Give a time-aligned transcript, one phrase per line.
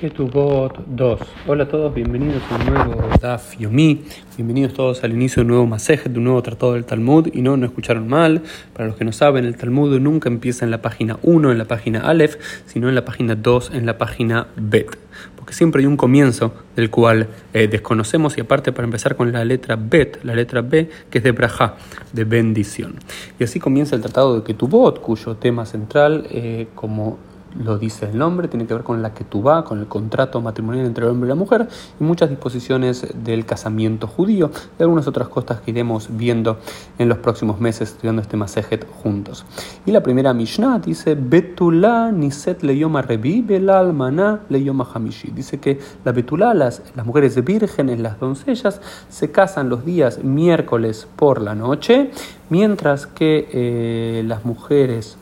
[0.00, 1.20] Ketubot 2.
[1.46, 4.02] Hola a todos, bienvenidos a un nuevo Daf Yomi.
[4.34, 7.28] Bienvenidos todos al inicio de un nuevo Masejet, de un nuevo tratado del Talmud.
[7.34, 8.40] Y no, no escucharon mal.
[8.72, 11.66] Para los que no saben, el Talmud nunca empieza en la página 1, en la
[11.66, 14.96] página Aleph, sino en la página 2, en la página Bet.
[15.36, 18.38] Porque siempre hay un comienzo del cual eh, desconocemos.
[18.38, 21.74] Y aparte, para empezar con la letra Bet, la letra B, que es de Braja,
[22.14, 22.94] de bendición.
[23.38, 27.18] Y así comienza el tratado de Ketubot, cuyo tema central, eh, como
[27.58, 30.40] lo dice el nombre, tiene que ver con la que tú vas, con el contrato
[30.40, 35.06] matrimonial entre el hombre y la mujer y muchas disposiciones del casamiento judío y algunas
[35.06, 36.58] otras cosas que iremos viendo
[36.98, 39.44] en los próximos meses estudiando este Masejet juntos.
[39.86, 45.30] Y la primera Mishnah dice Betulá niset leyoma revi belal maná leyoma hamishi.
[45.30, 51.08] Dice que la Betulá, las, las mujeres vírgenes, las doncellas, se casan los días miércoles
[51.16, 52.10] por la noche,
[52.48, 55.16] mientras que eh, las mujeres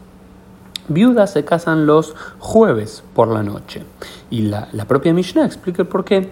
[0.89, 3.83] viudas se casan los jueves por la noche.
[4.31, 6.31] Y la, la propia Mishnah explica el por qué.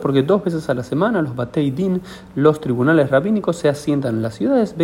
[0.00, 2.00] Porque dos veces a la semana los Bateidin,
[2.34, 4.74] los tribunales rabínicos, se asientan en las ciudades,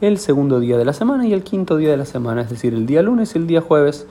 [0.00, 2.74] el segundo día de la semana y el quinto día de la semana, es decir,
[2.74, 4.06] el día lunes y el día jueves.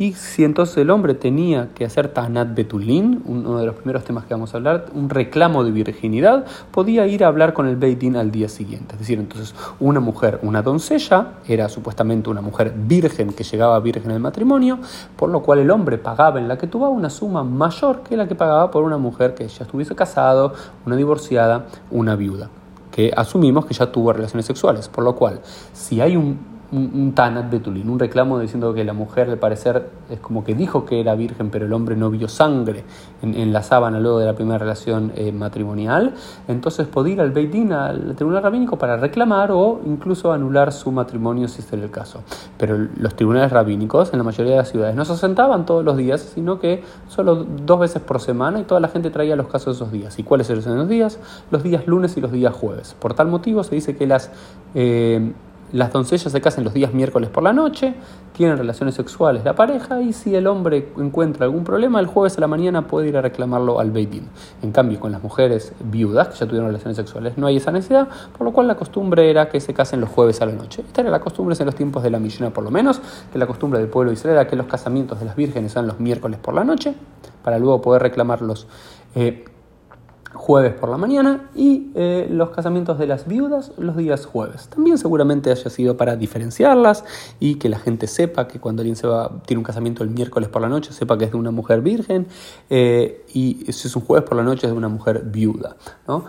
[0.00, 4.24] Y si entonces el hombre tenía que hacer Tanat Betulin, uno de los primeros temas
[4.26, 8.14] que vamos a hablar, un reclamo de virginidad, podía ir a hablar con el Beidin
[8.16, 8.94] al día siguiente.
[8.94, 14.12] Es decir, entonces una mujer, una doncella, era supuestamente una mujer virgen que llegaba virgen
[14.12, 14.78] al matrimonio,
[15.16, 18.28] por lo cual el hombre pagaba en la que tuvo una suma mayor que la
[18.28, 20.54] que pagaba por una mujer que ya estuviese casado,
[20.86, 22.50] una divorciada, una viuda,
[22.92, 24.88] que asumimos que ya tuvo relaciones sexuales.
[24.88, 25.40] Por lo cual,
[25.72, 29.88] si hay un un, un tanat betulín, un reclamo diciendo que la mujer al parecer
[30.10, 32.84] es como que dijo que era virgen, pero el hombre no vio sangre
[33.22, 36.14] en, la sábana luego de la primera relación eh, matrimonial,
[36.46, 41.48] entonces podía ir al Beitín, al tribunal rabínico, para reclamar o incluso anular su matrimonio
[41.48, 42.22] si era el caso.
[42.56, 45.96] Pero los tribunales rabínicos en la mayoría de las ciudades no se sentaban todos los
[45.96, 49.76] días, sino que solo dos veces por semana y toda la gente traía los casos
[49.76, 50.18] esos días.
[50.18, 51.18] ¿Y cuáles eran los días?
[51.50, 52.94] Los días lunes y los días jueves.
[52.98, 54.30] Por tal motivo se dice que las...
[54.74, 55.32] Eh,
[55.72, 57.94] las doncellas se casan los días miércoles por la noche,
[58.32, 62.40] tienen relaciones sexuales la pareja y si el hombre encuentra algún problema, el jueves a
[62.40, 64.28] la mañana puede ir a reclamarlo al Beitín.
[64.62, 68.08] En cambio, con las mujeres viudas que ya tuvieron relaciones sexuales no hay esa necesidad,
[68.36, 70.82] por lo cual la costumbre era que se casen los jueves a la noche.
[70.86, 73.00] Esta era la costumbre en los tiempos de la Mishnah por lo menos,
[73.32, 75.86] que la costumbre del pueblo de Israel era que los casamientos de las vírgenes sean
[75.86, 76.94] los miércoles por la noche,
[77.42, 78.66] para luego poder reclamarlos.
[79.14, 79.44] Eh,
[80.34, 84.68] jueves por la mañana y eh, los casamientos de las viudas los días jueves.
[84.68, 87.04] También seguramente haya sido para diferenciarlas
[87.40, 90.48] y que la gente sepa que cuando alguien se va, tiene un casamiento el miércoles
[90.48, 92.26] por la noche, sepa que es de una mujer virgen
[92.70, 95.76] eh, y si es un jueves por la noche es de una mujer viuda.
[96.06, 96.24] ¿no?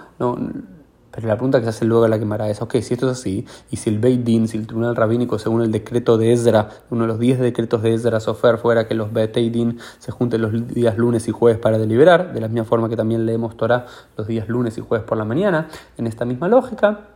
[1.19, 3.19] Pero la pregunta que se hace luego a la quemará es, ok, si esto es
[3.19, 6.69] así, y si el Beit Din, si el tribunal rabínico, según el decreto de Ezra,
[6.89, 10.41] uno de los 10 decretos de Ezra Sofer, fuera que los Beit Din se junten
[10.41, 13.85] los días lunes y jueves para deliberar, de la misma forma que también leemos Torah
[14.17, 17.07] los días lunes y jueves por la mañana, en esta misma lógica,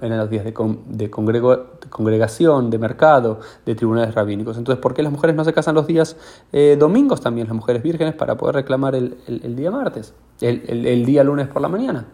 [0.00, 0.52] en los días de,
[0.88, 4.58] de, congregación, de mercado, de tribunales rabínicos.
[4.58, 6.16] Entonces, ¿por qué las mujeres no se casan los días
[6.52, 9.16] eh, domingos también, las mujeres vírgenes, para poder reclamar el,
[9.54, 12.06] día martes, el día lunes por la mañana?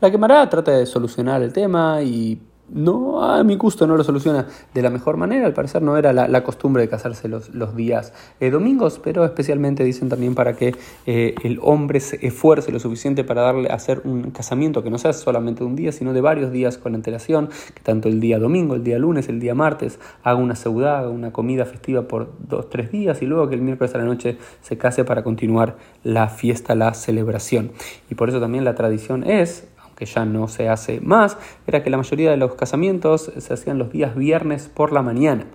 [0.00, 2.40] La quemará trata de solucionar el tema y
[2.70, 5.46] no, a mi gusto no lo soluciona de la mejor manera.
[5.46, 9.84] Al parecer no era la, costumbre de casarse los, los días eh, domingos, pero especialmente
[9.84, 10.74] dicen también para que
[11.06, 15.12] eh, el hombre se esfuerce lo suficiente para darle hacer un casamiento que no sea
[15.12, 18.74] solamente de un día, sino de varios días con antelación, que tanto el día domingo,
[18.74, 22.92] el día lunes, el día martes haga una seudá, una comida festiva por dos, tres
[22.92, 26.74] días y luego que el miércoles a la noche se case para continuar la fiesta,
[26.74, 27.72] la celebración.
[28.10, 29.68] Y por eso también la tradición es
[29.98, 31.36] que ya no se hace más,
[31.66, 35.46] era que la mayoría de los casamientos se hacían los días viernes por la mañana.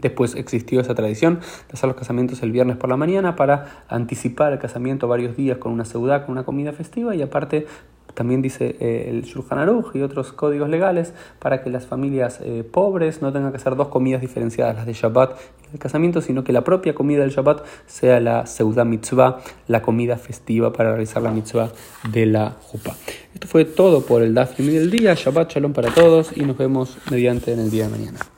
[0.00, 4.52] Después existió esa tradición de hacer los casamientos el viernes por la mañana para anticipar
[4.52, 7.68] el casamiento varios días con una seudá, con una comida festiva y aparte
[8.14, 12.64] también dice eh, el Shulchan Aruch y otros códigos legales para que las familias eh,
[12.68, 15.38] pobres no tengan que hacer dos comidas diferenciadas, las de Shabbat
[15.70, 19.82] y el casamiento, sino que la propia comida del Shabbat sea la Seudah Mitzvah, la
[19.82, 21.70] comida festiva para realizar la Mitzvah
[22.10, 22.94] de la Jupa.
[23.34, 25.14] Esto fue todo por el Daf del día.
[25.14, 28.33] Shabbat Shalom para todos y nos vemos mediante en el día de mañana.